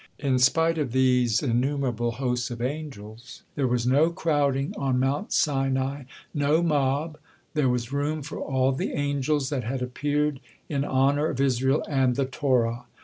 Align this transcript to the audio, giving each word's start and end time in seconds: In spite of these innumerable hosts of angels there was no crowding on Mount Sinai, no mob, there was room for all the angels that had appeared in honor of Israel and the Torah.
In 0.17 0.39
spite 0.39 0.79
of 0.79 0.93
these 0.93 1.43
innumerable 1.43 2.13
hosts 2.13 2.49
of 2.49 2.59
angels 2.59 3.43
there 3.53 3.67
was 3.67 3.85
no 3.85 4.09
crowding 4.09 4.73
on 4.75 4.99
Mount 4.99 5.31
Sinai, 5.31 6.05
no 6.33 6.63
mob, 6.63 7.19
there 7.53 7.69
was 7.69 7.93
room 7.93 8.23
for 8.23 8.39
all 8.39 8.71
the 8.71 8.93
angels 8.93 9.51
that 9.51 9.63
had 9.63 9.83
appeared 9.83 10.39
in 10.67 10.83
honor 10.83 11.27
of 11.27 11.39
Israel 11.39 11.85
and 11.87 12.15
the 12.15 12.25
Torah. 12.25 12.85